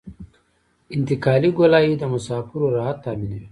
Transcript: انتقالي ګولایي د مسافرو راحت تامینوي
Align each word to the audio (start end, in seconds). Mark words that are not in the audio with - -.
انتقالي 0.95 1.49
ګولایي 1.57 1.93
د 1.97 2.03
مسافرو 2.13 2.73
راحت 2.77 2.97
تامینوي 3.03 3.47